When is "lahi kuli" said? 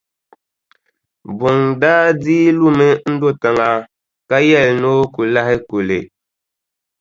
5.33-5.99